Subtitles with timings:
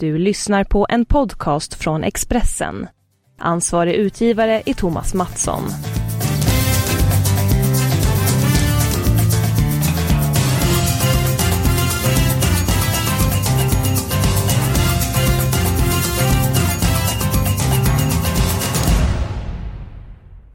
[0.00, 2.86] Du lyssnar på en podcast från Expressen.
[3.38, 5.62] Ansvarig utgivare är Thomas Mattsson.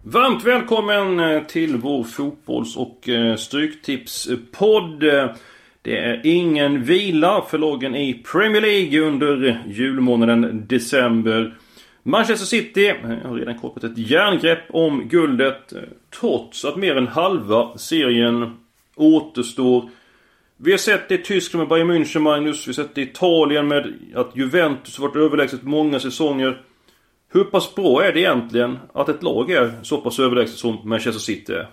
[0.03, 5.03] Varmt välkommen eh, till vår fotbolls och eh, stryktipspodd.
[5.83, 11.57] Det är ingen vila för lagen i Premier League under julmånaden december.
[12.03, 15.73] Manchester City har redan kapat ett järngrepp om guldet
[16.19, 18.57] trots att mer än halva serien
[18.95, 19.89] återstår.
[20.57, 22.67] Vi har sett det i Tyskland med Bayern München, Magnus.
[22.67, 26.61] Vi har sett det i Italien med att Juventus har varit överlägset många säsonger.
[27.33, 31.19] Hur pass bra är det egentligen att ett lag är så pass överlägset som Manchester
[31.21, 31.67] City är?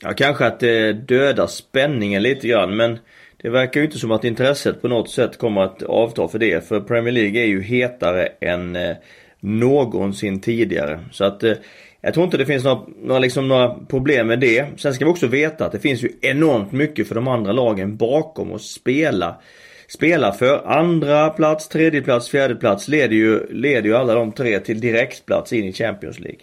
[0.00, 2.98] Ja, kanske att det dödar spänningen lite grann men
[3.42, 6.68] det verkar ju inte som att intresset på något sätt kommer att avta för det.
[6.68, 8.96] För Premier League är ju hetare än eh,
[9.40, 11.00] någonsin tidigare.
[11.10, 11.52] Så att eh,
[12.00, 14.66] jag tror inte det finns några, några, liksom, några problem med det.
[14.76, 17.96] Sen ska vi också veta att det finns ju enormt mycket för de andra lagen
[17.96, 19.40] bakom att spela.
[19.88, 24.60] Spela för andra plats, tredje plats, fjärde plats leder ju, leder ju alla de tre
[24.60, 26.40] till direktplats in i Champions League.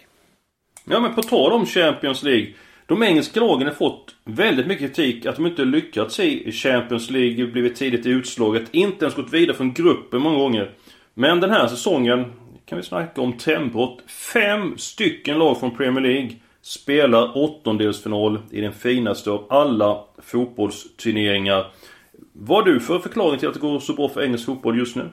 [0.84, 2.46] Ja men på tal om Champions League.
[2.90, 7.46] De engelska lagen har fått väldigt mycket kritik att de inte lyckats i Champions League,
[7.46, 10.70] blivit tidigt utslaget, inte ens gått vidare från gruppen många gånger.
[11.14, 12.24] Men den här säsongen
[12.66, 13.98] kan vi snacka om trendbrott.
[14.32, 16.30] Fem stycken lag från Premier League
[16.62, 21.66] spelar åttondelsfinal i den finaste av alla fotbollsturneringar.
[22.32, 24.96] Vad har du för förklaring till att det går så bra för engelsk fotboll just
[24.96, 25.08] nu?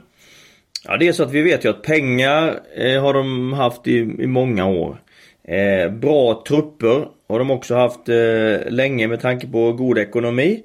[0.84, 3.96] Ja det är så att vi vet ju att pengar eh, har de haft i,
[3.98, 5.02] i många år.
[5.44, 10.62] Eh, bra trupper har de också haft eh, länge med tanke på god ekonomi.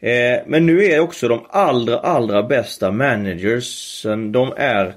[0.00, 4.94] Eh, men nu är också de allra, allra bästa managers, de är,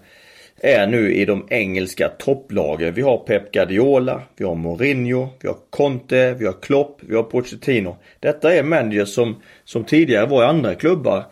[0.62, 2.94] är nu i de engelska topplagen.
[2.94, 7.24] Vi har Pep Guardiola, vi har Mourinho, vi har Conte, vi har Klopp, vi har
[7.24, 7.98] Pochettino.
[8.20, 11.26] Detta är managers som, som tidigare var i andra klubbar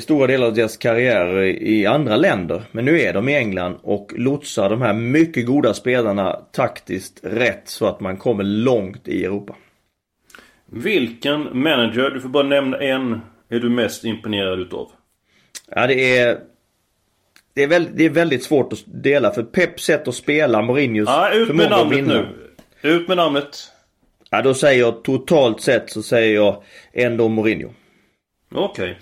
[0.00, 2.62] stora delar av deras karriär i andra länder.
[2.72, 7.62] Men nu är de i England och lotsar de här mycket goda spelarna taktiskt rätt
[7.64, 9.56] så att man kommer långt i Europa.
[10.66, 14.90] Vilken manager, du får bara nämna en, är du mest imponerad utav?
[15.70, 16.38] Ja det är...
[17.54, 21.08] Det är, väldigt, det är väldigt svårt att dela för Peps sätt att spela, Mourinhos
[21.08, 22.26] ja, ut med namnet nu.
[22.82, 23.72] Ut med namnet.
[24.30, 27.70] Ja då säger jag totalt sett så säger jag ändå Mourinho.
[28.54, 28.90] Okej.
[28.90, 28.94] Okay.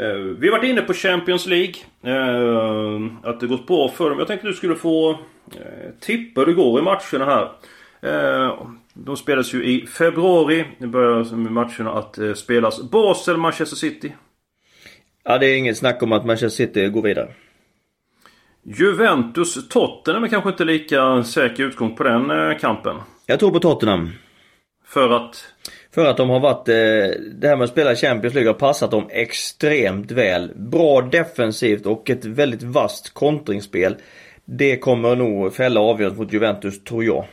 [0.00, 1.74] Eh, vi har varit inne på Champions League.
[2.02, 4.18] Eh, att det gått bra för dem.
[4.18, 7.50] Jag tänkte du skulle få eh, tippa hur det går i matcherna här.
[8.94, 10.64] De spelas ju i februari.
[10.78, 12.82] Nu börjar matcherna att spelas.
[12.90, 14.12] Basel, Manchester City.
[15.24, 17.28] Ja, det är inget snack om att Manchester City går vidare.
[18.62, 22.96] Juventus, Tottenham är kanske inte lika säker utgång på den kampen.
[23.26, 24.10] Jag tror på Tottenham.
[24.84, 25.44] För att?
[25.94, 28.90] För att de har varit, eh, det här med att spela Champions League har passat
[28.90, 30.52] dem extremt väl.
[30.54, 33.96] Bra defensivt och ett väldigt vasst kontringsspel.
[34.44, 37.26] Det kommer nog fälla avgörandet mot Juventus, tror jag.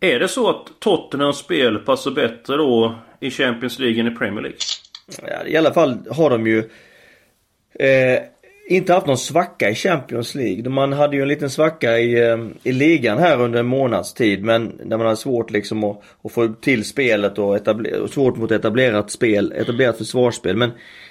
[0.00, 4.42] Är det så att Tottenhams spel passar bättre då i Champions League än i Premier
[4.42, 4.58] League?
[5.22, 6.58] Ja, I alla fall har de ju
[7.78, 8.22] eh,
[8.68, 10.68] inte haft någon svacka i Champions League.
[10.68, 14.44] Man hade ju en liten svacka i, ehm, i ligan här under en månads tid
[14.44, 18.50] men där man hade svårt liksom att, att få till spelet och etabler, svårt mot
[18.50, 20.56] etablerat spel, etablerat försvarsspel.
[20.56, 20.70] Men,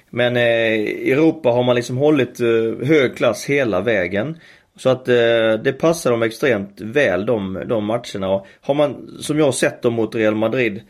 [0.09, 4.37] men eh, i Europa har man liksom hållit eh, hög klass hela vägen.
[4.77, 8.29] Så att eh, det passar dem extremt väl de, de matcherna.
[8.29, 10.81] Och har man, som jag sett dem mot Real Madrid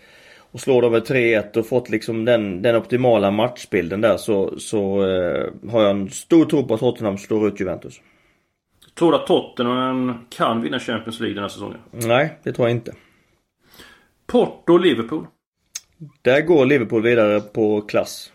[0.56, 5.04] och slår dem med 3-1 och fått liksom den, den optimala matchbilden där så, så
[5.04, 8.02] eh, har jag en stor tro på att Tottenham slår ut Juventus.
[8.94, 11.78] Tror du att Tottenham kan vinna Champions League den här säsongen?
[11.92, 12.96] Nej, det tror jag inte.
[14.28, 15.28] Porto-Liverpool?
[16.22, 18.32] Där går Liverpool vidare på klass.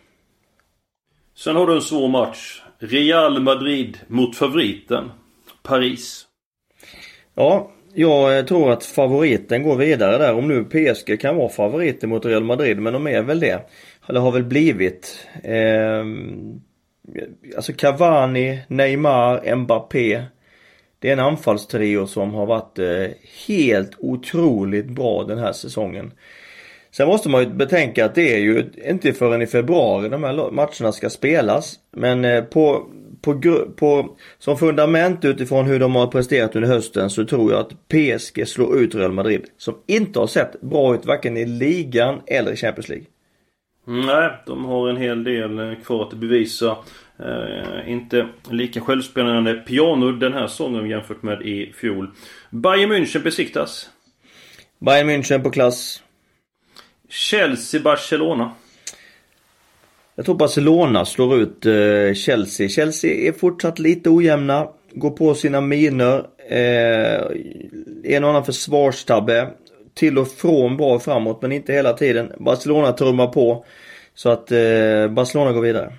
[1.34, 2.62] Sen har du en svår match.
[2.78, 5.10] Real Madrid mot favoriten.
[5.62, 6.26] Paris.
[7.34, 10.34] Ja, jag eh, tror att favoriten går vidare där.
[10.34, 13.68] Om nu PSG kan vara favoriter mot Real Madrid, men de är väl det.
[14.08, 15.26] Eller har väl blivit.
[15.42, 16.04] Eh,
[17.56, 20.22] alltså Cavani, Neymar, Mbappé.
[20.98, 23.06] Det är en anfallstrio som har varit eh,
[23.46, 26.12] helt otroligt bra den här säsongen.
[26.90, 30.50] Sen måste man ju betänka att det är ju inte förrän i februari de här
[30.50, 31.74] matcherna ska spelas.
[31.90, 32.86] Men eh, på
[33.22, 33.40] på,
[33.76, 38.48] på, som fundament utifrån hur de har presterat under hösten så tror jag att PSG
[38.48, 39.44] slår ut Real Madrid.
[39.56, 43.06] Som inte har sett bra ut varken i ligan eller i Champions League.
[43.86, 46.76] Nej, de har en hel del eh, kvar att bevisa.
[47.18, 52.10] Eh, inte lika självspelande piano den här sången jämfört med i fjol.
[52.50, 53.90] Bayern München besiktas.
[54.78, 56.02] Bayern München på klass.
[57.08, 58.50] Chelsea-Barcelona.
[60.20, 62.68] Jag tror Barcelona slår ut eh, Chelsea.
[62.68, 64.68] Chelsea är fortsatt lite ojämna.
[64.92, 66.26] Går på sina miner.
[66.48, 67.20] Eh,
[68.14, 69.48] en och annan försvarstabbe.
[69.94, 72.32] Till och från bra framåt men inte hela tiden.
[72.38, 73.64] Barcelona trummar på.
[74.14, 75.92] Så att eh, Barcelona går vidare.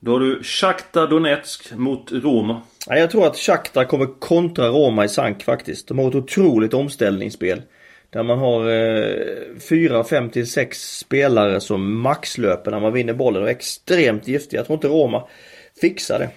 [0.00, 2.62] Då har du Shakhtar Donetsk mot Roma.
[2.86, 5.88] Ja, jag tror att Shakhtar kommer kontra Roma i sank faktiskt.
[5.88, 7.62] De har ett otroligt omställningsspel.
[8.14, 13.42] Där man har eh, 4, 5 till 6 spelare som maxlöper när man vinner bollen
[13.42, 14.58] och är extremt giftiga.
[14.58, 15.28] Jag tror inte Roma
[15.80, 16.28] fixar det.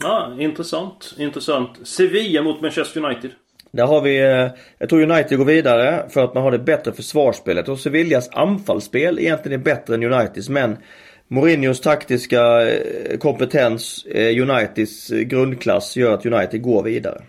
[0.00, 1.14] Ja, intressant.
[1.18, 1.70] Intressant.
[1.88, 3.30] Sevilla mot Manchester United.
[3.70, 4.48] Där har vi, eh,
[4.78, 9.18] jag tror United går vidare för att man har det bättre försvarsspelet och Sevillas anfallsspel
[9.18, 10.76] egentligen är bättre än Uniteds men
[11.28, 17.22] Mourinhos taktiska eh, kompetens, eh, Uniteds grundklass gör att United går vidare.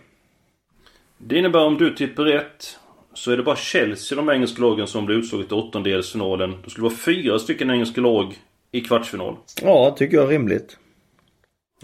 [1.18, 2.79] Det innebär om du tippar rätt
[3.14, 6.56] så är det bara Chelsea, de engelska lagen, som blir utslaget i åttondelsfinalen.
[6.64, 8.34] Det skulle vara fyra stycken engelska lag
[8.72, 9.36] i kvartsfinal.
[9.62, 10.78] Ja, tycker jag är rimligt.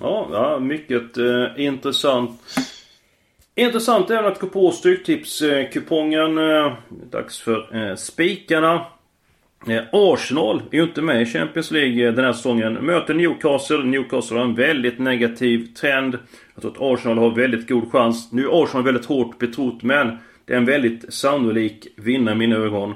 [0.01, 2.41] Ja, ja mycket eh, intressant.
[3.55, 6.37] Intressant även att gå på Stryktipskupongen.
[6.37, 6.73] Eh,
[7.11, 8.85] dags för eh, spikarna.
[9.67, 12.73] Eh, Arsenal är ju inte med i Champions League den här säsongen.
[12.73, 13.83] Möter Newcastle.
[13.83, 16.17] Newcastle har en väldigt negativ trend.
[16.53, 18.31] Jag tror att Arsenal har väldigt god chans.
[18.31, 22.55] Nu är Arsenal väldigt hårt betrott men det är en väldigt sannolik vinnare i mina
[22.55, 22.93] ögon.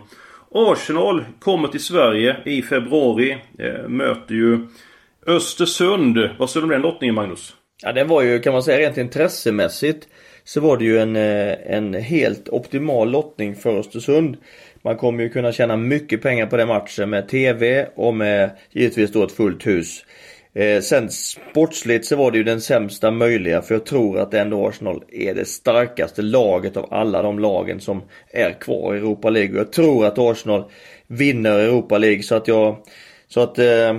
[0.52, 3.38] Arsenal kommer till Sverige i februari.
[3.60, 4.68] Eh, möter ju
[5.28, 6.30] Östersund.
[6.40, 7.56] Vad säger du om den lottningen Magnus?
[7.82, 10.08] Ja den var ju kan man säga rent intressemässigt
[10.44, 14.38] så var det ju en, eh, en helt optimal lottning för Östersund.
[14.82, 19.12] Man kommer ju kunna tjäna mycket pengar på den matchen med TV och med givetvis
[19.12, 20.06] då ett fullt hus.
[20.54, 24.68] Eh, sen sportsligt så var det ju den sämsta möjliga för jag tror att ändå
[24.68, 28.02] Arsenal är det starkaste laget av alla de lagen som
[28.32, 29.58] är kvar i Europa League.
[29.58, 30.64] Jag tror att Arsenal
[31.08, 32.78] vinner Europa League så att jag
[33.28, 33.98] så att eh,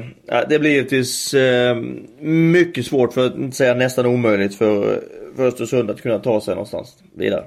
[0.48, 1.76] det blir givetvis eh,
[2.20, 5.00] mycket svårt för att inte säga nästan omöjligt för,
[5.36, 7.44] för Östersund att kunna ta sig någonstans vidare.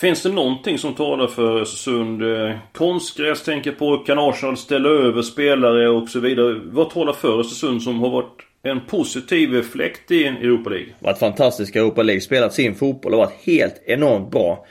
[0.00, 2.22] Finns det någonting som talar för Östersund?
[2.22, 3.96] Eh, konstgräs tänker på.
[3.96, 6.60] Kan Arsenal ställa över spelare och så vidare?
[6.64, 10.88] Vad talar för Östersund som har varit en positiv fläkt i Europa League?
[10.98, 12.20] Varit fantastiska i Europa League.
[12.20, 14.66] Spelat sin fotboll och varit helt enormt bra.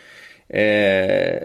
[0.50, 1.42] Eh,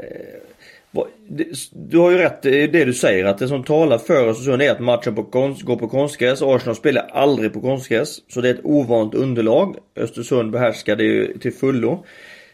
[1.73, 4.71] du har ju rätt i det du säger att det som talar för Östersund är
[4.71, 6.43] att matchen på konst, går på konstgräs.
[6.43, 8.19] Arsenal spelar aldrig på konstgräs.
[8.29, 9.77] Så det är ett ovant underlag.
[9.97, 12.05] Östersund behärskar det ju till fullo.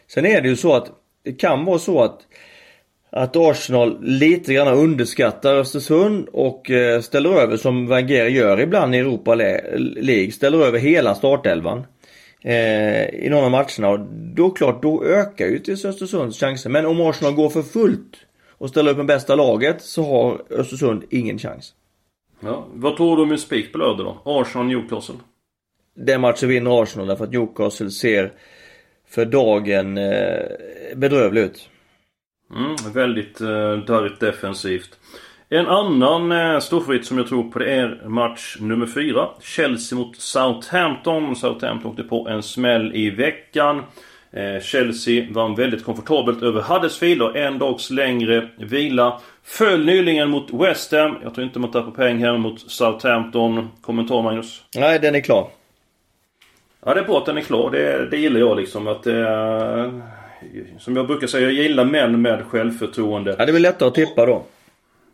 [0.07, 0.91] Sen är det ju så att
[1.23, 2.25] det kan vara så att
[3.11, 8.97] att Arsenal lite grann underskattar Östersund och eh, ställer över som Wenger gör ibland i
[8.97, 10.31] Europa League.
[10.31, 11.83] Ställer över hela startelvan.
[12.41, 13.99] Eh, I några av matcherna och
[14.35, 16.69] då klart, då ökar ju till Östersunds chanser.
[16.69, 18.17] Men om Arsenal går för fullt
[18.57, 21.73] och ställer upp med bästa laget så har Östersund ingen chans.
[22.39, 24.21] Ja, vad tror du om en spik på lördag då?
[24.25, 25.15] Arsenal-Newcastle?
[25.95, 28.33] Den matchen vinner Arsenal därför att Newcastle ser
[29.09, 30.39] för dagen eh,
[30.95, 31.69] bedrövlig ut.
[32.55, 34.99] Mm, väldigt eh, darrigt defensivt.
[35.49, 39.27] En annan eh, storfavorit som jag tror på det är match nummer 4.
[39.41, 41.35] Chelsea mot Southampton.
[41.35, 43.83] Southampton åkte på en smäll i veckan.
[44.31, 49.21] Eh, Chelsea vann väldigt komfortabelt över Huddersfield och en dags längre vila.
[49.43, 51.15] Föll nyligen mot West Ham.
[51.23, 53.69] Jag tror inte man tappar poäng här mot Southampton.
[53.81, 54.63] Kommentar Magnus?
[54.75, 55.49] Nej, den är klar.
[56.85, 57.71] Ja, det är bra att den är klar.
[57.71, 58.87] Det, det gillar jag liksom.
[58.87, 60.01] Att det,
[60.79, 63.35] som jag brukar säga, jag gillar män med självförtroende.
[63.39, 64.45] Ja, det blir lättare att tippa då.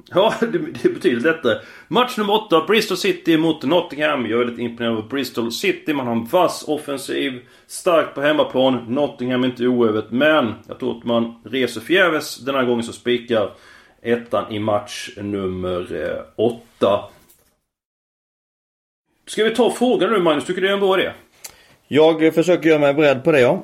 [0.10, 1.62] Ja, det, det betyder detta.
[1.88, 4.26] Match nummer 8, Bristol City mot Nottingham.
[4.26, 5.94] Jag är lite imponerad av Bristol City.
[5.94, 7.42] Man har en vass offensiv.
[7.68, 8.86] Stark på hemmaplan.
[8.88, 10.12] Nottingham är inte oövet.
[10.12, 12.38] Men jag tror att man reser förgäves.
[12.38, 13.52] Den här gången så spikar
[14.02, 15.88] ettan i match nummer
[16.36, 16.60] 8.
[16.82, 17.06] Eh,
[19.28, 20.46] Ska vi ta frågan nu Magnus?
[20.46, 21.12] Tycker du det är en bra idé?
[21.88, 23.64] Jag försöker göra mig beredd på det ja.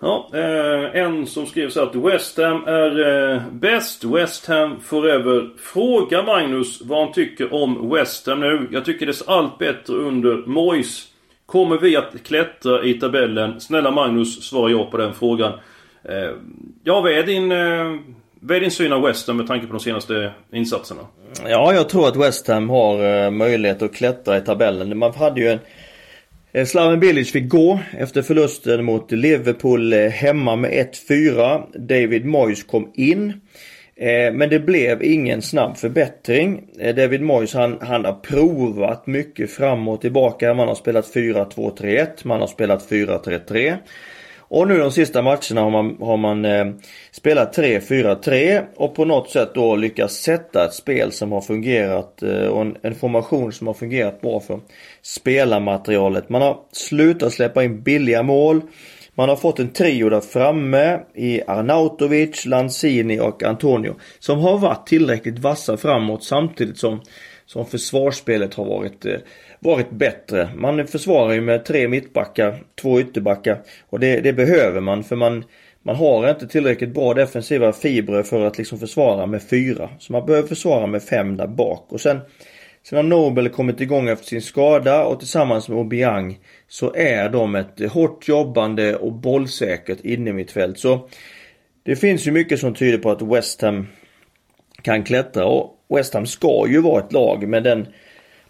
[0.00, 4.04] Ja, eh, en som skriver så att West Ham är eh, bäst.
[4.04, 5.50] West Ham forever.
[5.58, 8.68] Fråga Magnus vad han tycker om West Ham nu.
[8.72, 11.06] Jag tycker det ser allt bättre under Moyes.
[11.46, 13.60] Kommer vi att klättra i tabellen?
[13.60, 15.52] Snälla Magnus, svara ja på den frågan.
[16.04, 16.30] Eh,
[16.84, 17.52] ja, vad är din...
[17.52, 17.96] Eh,
[18.46, 21.00] vad är din syn av West Ham med tanke på de senaste insatserna?
[21.48, 24.98] Ja, jag tror att West Ham har eh, möjlighet att klättra i tabellen.
[24.98, 25.58] Man hade ju en
[26.56, 30.70] Eh, Slaven Bilic fick gå efter förlusten mot Liverpool eh, hemma med
[31.08, 31.86] 1-4.
[31.88, 33.32] David Moyes kom in.
[33.96, 36.64] Eh, men det blev ingen snabb förbättring.
[36.96, 40.54] David Moyes han, han har provat mycket fram och tillbaka.
[40.54, 43.76] Man har spelat 4-2-3-1, man har spelat 4-3-3.
[44.48, 46.66] Och nu de sista matcherna har man, har man eh,
[47.12, 52.46] spelat 3-4-3 och på något sätt då lyckats sätta ett spel som har fungerat eh,
[52.46, 54.60] och en, en, formation som har fungerat bra för
[55.02, 56.28] spelarmaterialet.
[56.28, 58.60] Man har slutat släppa in billiga mål.
[59.14, 63.94] Man har fått en trio där framme i Arnautovic, Lanzini och Antonio.
[64.18, 67.00] Som har varit tillräckligt vassa framåt samtidigt som,
[67.46, 69.16] som försvarsspelet har varit, eh,
[69.60, 70.48] varit bättre.
[70.56, 73.62] Man försvarar ju med tre mittbackar, två ytterbackar.
[73.90, 75.44] Och det, det behöver man för man,
[75.82, 79.90] man har inte tillräckligt bra defensiva fibrer för att liksom försvara med fyra.
[79.98, 81.86] Så man behöver försvara med fem där bak.
[81.88, 82.20] Och sen
[82.88, 87.54] Sen har Nobel kommit igång efter sin skada och tillsammans med Obiang så är de
[87.54, 90.78] ett hårt jobbande och bollsäkert innermittfält.
[90.78, 91.08] Så
[91.82, 93.86] det finns ju mycket som tyder på att West Ham
[94.82, 97.86] kan klättra och West Ham ska ju vara ett lag med den,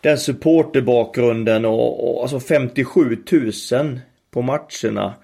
[0.00, 3.18] den supporterbakgrunden och, och alltså 57
[3.72, 4.00] 000
[4.30, 5.14] på matcherna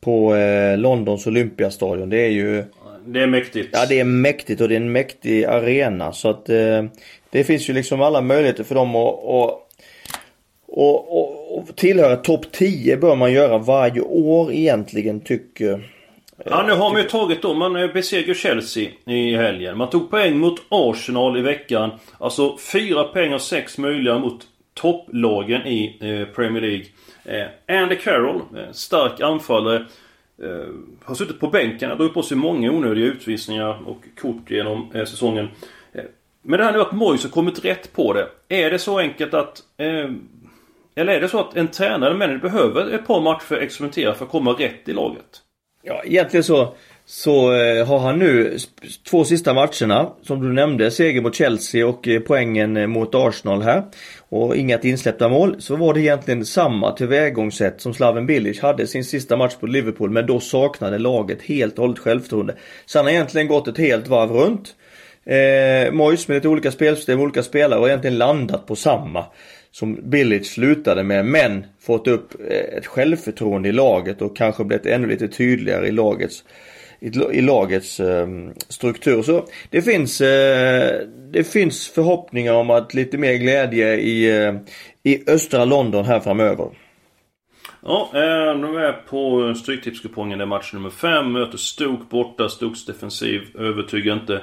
[0.00, 2.10] på eh, Londons Olympiastadion.
[2.10, 2.64] Det är ju
[3.06, 3.68] det är mäktigt.
[3.72, 6.84] Ja det är mäktigt och det är en mäktig arena så att eh,
[7.30, 9.68] det finns ju liksom alla möjligheter för dem att och,
[10.66, 15.90] och, och, och tillhöra topp 10 bör man göra varje år egentligen tycker
[16.44, 19.78] Ja nu har man ju tagit då, man eh, besegrar Chelsea i helgen.
[19.78, 21.90] Man tog poäng mot Arsenal i veckan.
[22.18, 26.86] Alltså fyra poäng av sex möjliga mot topplagen i eh, Premier League.
[27.24, 29.86] Eh, Andy Carroll, eh, stark anfallare.
[30.42, 34.92] Eh, har suttit på bänken, har dragit på sig många onödiga utvisningar och kort genom
[34.94, 35.48] eh, säsongen.
[36.42, 38.28] Men det här nu att Moise har kommit rätt på det.
[38.48, 39.62] Är det så enkelt att...
[40.94, 44.14] Eller är det så att en tränare, manager, behöver ett par matcher för att experimentera
[44.14, 45.42] för att komma rätt i laget?
[45.82, 46.74] Ja, egentligen så
[47.10, 48.58] så eh, har han nu
[49.10, 53.62] två sista matcherna som du nämnde, seger mot Chelsea och eh, poängen eh, mot Arsenal
[53.62, 53.82] här.
[54.28, 55.56] Och inget insläppta mål.
[55.58, 60.10] Så var det egentligen samma tillvägagångssätt som Slaven Bilic hade sin sista match på Liverpool.
[60.10, 62.54] Men då saknade laget helt och hållet självförtroende.
[62.86, 64.74] Så han har egentligen gått ett helt varv runt.
[65.24, 69.24] Eh, Moyes med lite olika spelsystem, olika spelare och egentligen landat på samma
[69.70, 74.86] som Billage slutade med men fått upp eh, ett självförtroende i laget och kanske blivit
[74.86, 76.44] ännu lite tydligare i lagets
[77.00, 79.22] i, lagets ehm, struktur.
[79.22, 81.00] Så det finns, eh,
[81.32, 84.54] det finns förhoppningar om att lite mer glädje i, eh,
[85.02, 86.68] i östra London här framöver.
[87.82, 90.38] Ja, eh, nu är jag på Stryktipskupongen.
[90.38, 91.32] Det är match nummer 5.
[91.32, 92.48] Möter Stoke borta.
[92.48, 94.42] Stokes defensiv övertygar inte.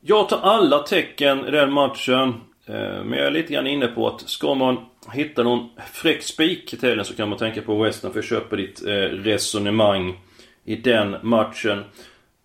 [0.00, 2.34] Jag tar alla tecken i den matchen.
[2.66, 4.76] Eh, men jag är lite grann inne på att ska man
[5.12, 8.56] hitta någon fräck spik i helgen så kan man tänka på Western för att köpa
[8.56, 10.20] ditt eh, resonemang
[10.64, 11.84] i den matchen.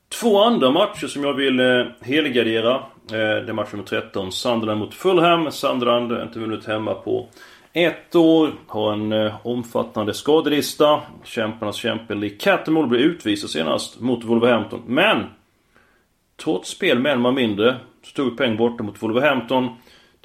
[0.09, 2.83] Två andra matcher som jag vill eh, helgardera.
[3.09, 4.31] Det är match nummer 13.
[4.31, 5.51] Sunderland mot Fulham.
[5.51, 7.27] Sunderland har inte vunnit hemma på
[7.73, 8.53] ett år.
[8.67, 11.01] Har en omfattande skadelista.
[11.23, 14.81] Kämparnas kämpe Lee Cattermole blev utvisad senast mot Wolverhampton.
[14.87, 15.23] Men!
[16.43, 19.69] Trots spel med en man mindre så tog vi poäng borta mot Wolverhampton.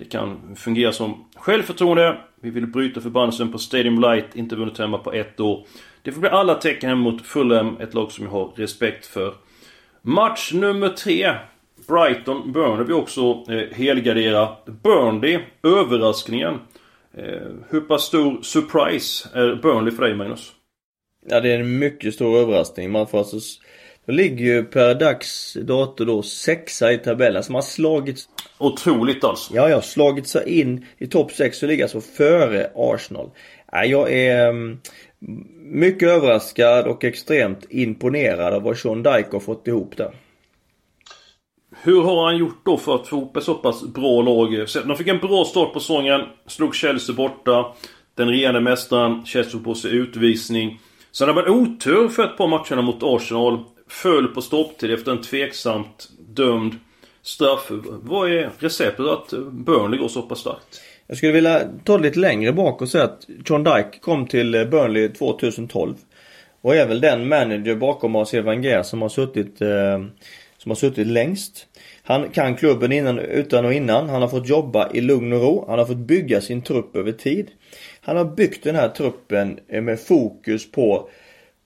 [0.03, 2.19] Det kan fungera som självförtroende.
[2.41, 4.37] Vi vill bryta förbannelsen på Stadium Light.
[4.37, 5.67] Inte vunnit hemma på ett år.
[6.03, 9.35] Det får bli alla tecken hem mot Fulham, ett lag som jag har respekt för.
[10.03, 11.35] Match nummer tre.
[11.89, 14.49] Brighton Burnley vi också eh, helgardera.
[14.67, 16.55] Burnley, överraskningen.
[17.15, 20.53] Eh, hur pass stor surprise är Burnley för dig Magnus?
[21.29, 22.93] Ja det är en mycket stor överraskning.
[22.93, 23.37] Man får alltså
[24.07, 27.43] de ligger ju per dags dator då sexa i tabellen.
[27.43, 28.29] Som har slagit...
[28.63, 29.55] Otroligt alltså.
[29.55, 29.83] Ja, ja.
[29.83, 33.31] Slagit sig in i topp 6 och ligger alltså före Arsenal.
[33.73, 34.79] Ja, jag är mm,
[35.61, 40.11] mycket överraskad och extremt imponerad av vad Sean Dyke har fått ihop där.
[41.83, 44.67] Hur har han gjort då för att få ihop ett så pass bra lag?
[44.87, 46.21] De fick en bra start på säsongen.
[46.47, 47.75] Slog Chelsea borta.
[48.15, 50.81] Den regerande mästaren, Chelsea på sig utvisning.
[51.13, 53.65] Sen hade man otur för ett par matcherna mot Arsenal.
[53.89, 56.75] Föll på stopptid efter en tveksamt dömd
[57.23, 57.67] straff.
[58.03, 60.81] Vad är receptet att Burnley går så pass starkt?
[61.07, 64.55] Jag skulle vilja ta det lite längre bak och säga att John Dyke kom till
[64.55, 65.95] eh, Burnley 2012.
[66.61, 70.01] Och är väl den manager bakom Arsene Wenger som har suttit eh,
[70.59, 71.67] som har suttit längst.
[72.03, 74.09] Han kan klubben innan, utan och innan.
[74.09, 75.65] Han har fått jobba i lugn och ro.
[75.69, 77.51] Han har fått bygga sin trupp över tid.
[78.01, 81.09] Han har byggt den här truppen eh, med fokus på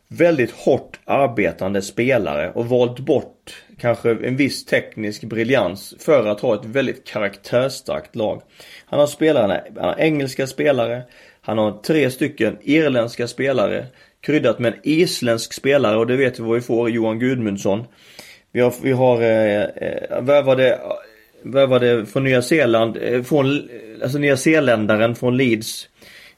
[0.08, 6.54] väldigt hårt arbetande spelare och valt bort kanske en viss teknisk briljans för att ha
[6.54, 8.42] ett väldigt karaktärsstarkt lag.
[8.86, 11.02] Han har spelarna, han har engelska spelare,
[11.40, 13.86] han har tre stycken irländska spelare
[14.20, 17.84] kryddat med en isländsk spelare och det vet vi vad vi får, Johan Gudmundsson.
[18.52, 20.80] Vi har, vi har eh, eh värvade,
[21.42, 23.68] värvade från Nya Zeeland, eh, från,
[24.02, 25.88] alltså Nya Zeeländaren från Leeds,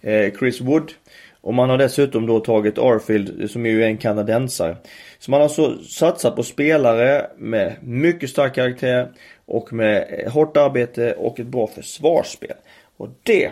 [0.01, 0.93] eh, Chris Wood.
[1.41, 4.77] Och man har dessutom då tagit Arfield som ju är en kanadensare.
[5.19, 9.09] Så man har alltså satsat på spelare med mycket stark karaktär
[9.47, 12.57] och med hårt arbete och ett bra försvarsspel.
[12.97, 13.51] Och det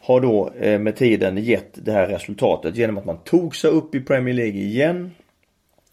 [0.00, 3.94] har då eh, med tiden gett det här resultatet genom att man tog sig upp
[3.94, 5.10] i Premier League igen.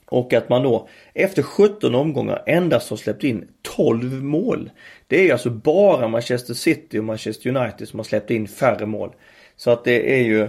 [0.05, 4.69] Och att man då efter 17 omgångar endast har släppt in 12 mål.
[5.07, 9.11] Det är alltså bara Manchester City och Manchester United som har släppt in färre mål.
[9.55, 10.47] Så att det är ju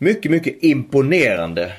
[0.00, 1.72] mycket, mycket imponerande.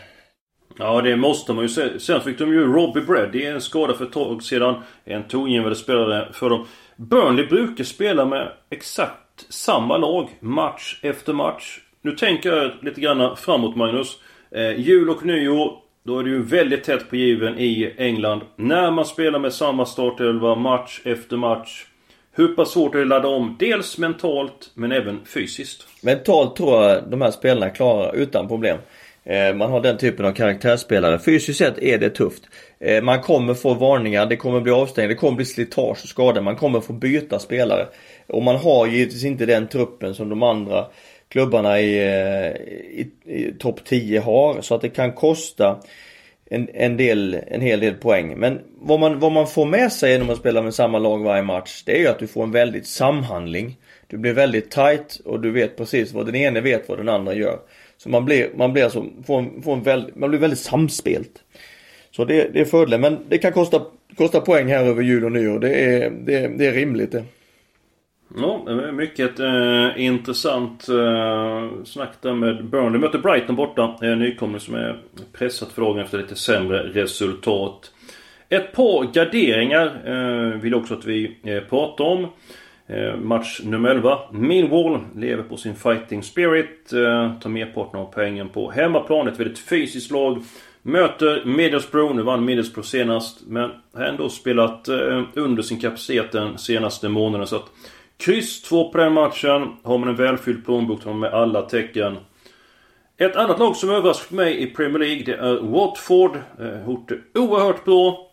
[0.77, 1.99] Ja, det måste man ju säga.
[1.99, 4.75] Sen fick de ju Robbie Brady, en skada för ett tag sedan.
[5.05, 6.65] En tongivande spelare för dem.
[6.95, 11.79] Burnley brukar spela med exakt samma lag match efter match.
[12.01, 14.17] Nu tänker jag lite grann framåt Magnus.
[14.51, 15.73] Eh, jul och nyår,
[16.03, 18.41] då är det ju väldigt tätt på given i England.
[18.55, 21.85] När man spelar med samma startelva match efter match.
[22.33, 23.55] Hur pass svårt är det att ladda om?
[23.59, 25.87] Dels mentalt, men även fysiskt.
[26.01, 28.77] Mentalt tror jag de här spelarna klarar utan problem.
[29.23, 31.19] Eh, man har den typen av karaktärsspelare.
[31.19, 32.43] Fysiskt sett är det tufft.
[32.79, 36.41] Eh, man kommer få varningar, det kommer bli avstängning, det kommer bli slitage och skador.
[36.41, 37.87] Man kommer få byta spelare.
[38.27, 40.85] Och man har givetvis inte den truppen som de andra
[41.27, 42.51] klubbarna i, eh,
[43.01, 44.61] i, i topp 10 har.
[44.61, 45.79] Så att det kan kosta
[46.53, 48.39] en, en, del, en hel del poäng.
[48.39, 51.43] Men vad man, vad man får med sig när man spelar med samma lag varje
[51.43, 53.77] match, det är ju att du får en väldigt samhandling.
[54.07, 57.33] Du blir väldigt tight och du vet precis vad den ene vet vad den andra
[57.33, 57.59] gör.
[57.97, 61.43] Så man blir, man blir alltså, får en, får en väldigt, man blir väldigt samspelt.
[62.11, 63.01] Så det, det är fördelen.
[63.01, 63.81] Men det kan kosta,
[64.17, 65.59] kosta poäng här över jul och nyår.
[65.59, 67.23] Det är, det, det är rimligt det.
[68.37, 73.01] Ja, mycket eh, intressant eh, snack där med Burnley.
[73.01, 73.95] Möter Brighton borta.
[74.01, 75.01] En nykomling som är
[75.33, 77.91] pressat för dagen efter lite sämre resultat.
[78.49, 82.27] Ett par garderingar eh, vill också att vi eh, pratar om.
[82.87, 84.19] Eh, match nummer 11.
[84.31, 86.93] Millwall lever på sin fighting spirit.
[86.93, 89.27] Eh, tar merparten av poängen på hemmaplan.
[89.27, 90.43] Ett väldigt fysiskt lag.
[90.81, 92.15] Möter Middlesbrough.
[92.15, 93.41] Nu vann Middlesbrough senast.
[93.47, 97.47] Men har ändå spelat eh, under sin kapacitet den senaste månaden.
[97.47, 97.71] Så att
[98.21, 99.77] Kryss 2 på den matchen.
[99.83, 102.17] Har man en välfylld plånbok med alla tecken.
[103.17, 106.35] Ett annat lag som överraskat mig i Premier League det är Watford.
[106.59, 108.31] Eh, hort gjort det oerhört bra.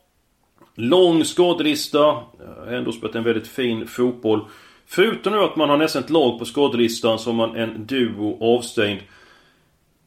[0.74, 2.08] Lång skadelista.
[2.08, 4.44] Eh, ändå spelat en väldigt fin fotboll.
[4.86, 8.56] Förutom nu att man har nästan ett lag på skadelistan så har man en duo
[8.56, 9.00] avstängd.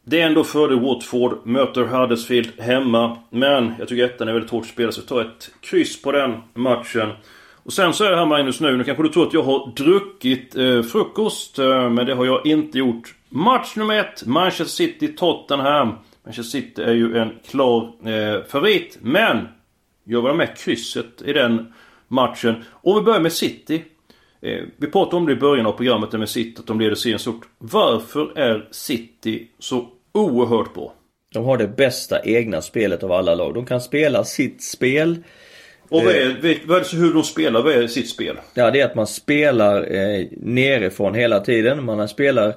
[0.04, 1.46] Det är ändå fördel Watford.
[1.46, 3.18] Möter Huddersfield hemma.
[3.30, 7.10] Men jag tycker ettan är väldigt hårt spelad så ta ett kryss på den matchen.
[7.64, 9.72] Och sen så är det här Magnus nu, nu kanske du tror att jag har
[9.76, 11.60] druckit eh, frukost.
[11.60, 13.16] Eh, men det har jag inte gjort.
[13.30, 15.94] Match nummer ett, Manchester City-Tottenham.
[16.26, 18.98] Manchester City är ju en klar eh, favorit.
[19.02, 19.48] Men
[20.04, 21.74] jag var med krysset i den
[22.08, 22.56] matchen.
[22.72, 23.84] Om vi börjar med City.
[24.42, 27.20] Eh, vi pratade om det i början av programmet med City, att de leder serien
[27.20, 27.48] stort.
[27.58, 30.94] Varför är City så oerhört bra?
[31.34, 33.54] De har det bästa egna spelet av alla lag.
[33.54, 35.24] De kan spela sitt spel.
[35.92, 37.62] Och vad är, vad är hur de spelar?
[37.62, 38.38] Vad är sitt spel?
[38.54, 41.86] Ja, det är att man spelar eh, nerifrån hela tiden.
[41.86, 42.56] Man spelar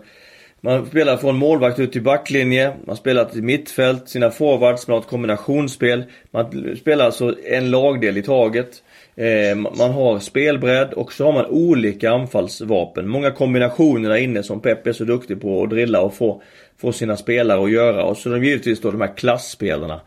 [0.61, 5.01] man spelar från målvakt ut till backlinje, man spelar till mittfält, sina forwards, man har
[5.01, 6.05] ett kombinationsspel.
[6.31, 8.83] Man spelar alltså en lagdel i taget.
[9.17, 13.09] Eh, man har spelbredd och så har man olika anfallsvapen.
[13.09, 16.43] Många kombinationer där inne som Pep är så duktig på att drilla och få,
[16.81, 18.05] få sina spelare att göra.
[18.05, 20.01] Och så är det givetvis då de här klassspelarna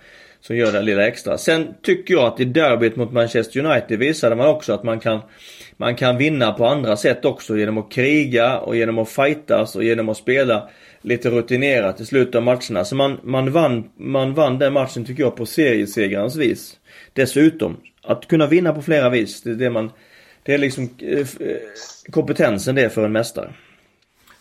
[0.48, 1.38] som gör det lilla extra.
[1.38, 5.20] Sen tycker jag att i derbyt mot Manchester United visade man också att man kan
[5.78, 9.84] man kan vinna på andra sätt också genom att kriga och genom att fightas och
[9.84, 10.70] genom att spela
[11.02, 12.86] lite rutinerat i slutet av matcherna.
[12.86, 16.78] Så man, man, vann, man vann den matchen tycker jag på seriesegrarens vis.
[17.14, 19.92] Dessutom, att kunna vinna på flera vis, det är det man...
[20.44, 21.26] Det är liksom eh, eh,
[22.12, 23.54] kompetensen det är för en mästare.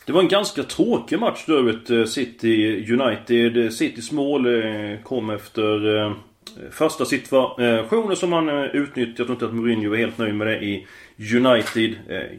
[0.06, 3.64] Det var en ganska tråkig match då, City United.
[3.64, 6.12] Eh, Citys mål eh, kom efter eh,
[6.70, 9.18] första situationer som man utnyttjat.
[9.18, 10.86] Jag tror inte att Mourinho var helt nöjd med det i
[11.36, 11.94] United.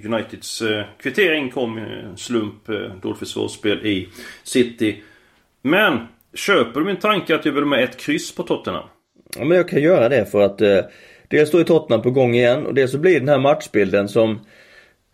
[0.06, 0.63] Uniteds
[1.01, 2.67] kvittering kom en slump.
[3.01, 4.08] Dåligt försvarsspel i
[4.43, 5.03] City.
[5.62, 8.84] Men köper du min tanke att jag vill med ett kryss på Tottenham?
[9.38, 10.62] Ja men jag kan göra det för att
[11.27, 14.39] Dels står ju Tottenham på gång igen och dels så blir den här matchbilden som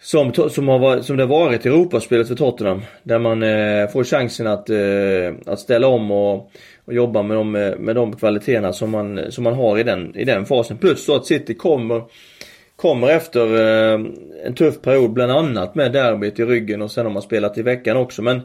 [0.03, 2.81] som, som, har varit, som det har varit i Europaspelet för Tottenham.
[3.03, 6.51] Där man eh, får chansen att, eh, att ställa om och,
[6.85, 10.15] och jobba med de, eh, med de kvaliteterna som man, som man har i den,
[10.15, 10.77] i den fasen.
[10.77, 12.03] Plus så att City kommer,
[12.75, 13.99] kommer efter eh,
[14.45, 17.61] en tuff period bland annat med derbyt i ryggen och sen har man spelat i
[17.61, 18.21] veckan också.
[18.21, 18.41] Men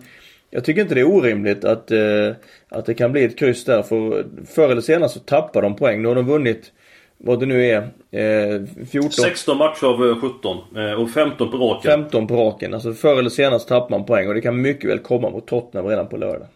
[0.51, 2.33] jag tycker inte det är orimligt att, eh,
[2.69, 6.03] att det kan bli ett kryss där för förr eller senare så tappar de poäng.
[6.03, 6.73] Nu har de vunnit
[7.19, 7.77] vad det nu är,
[8.11, 9.11] eh, 14...
[9.11, 11.91] 16 matcher av 17 eh, och 15 på raken.
[11.91, 12.75] 15 på raken.
[12.75, 15.89] Alltså förr eller senare tappar man poäng och det kan mycket väl komma mot Tottenham
[15.89, 16.47] redan på lördag.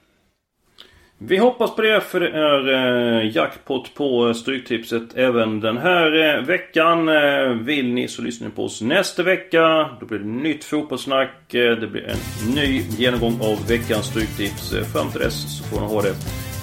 [1.25, 6.45] Vi hoppas på det för det är eh, jackpot på Stryktipset även den här eh,
[6.45, 7.09] veckan.
[7.09, 9.91] Eh, vill ni så lyssnar ni på oss nästa vecka.
[10.01, 11.55] Då blir det nytt fotbollssnack.
[11.55, 14.75] Eh, det blir en ny genomgång av veckans Stryktips.
[14.75, 16.15] Eh, fram till dess så får ni ha det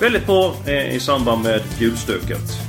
[0.02, 2.69] väldigt bra eh, i samband med julstöket.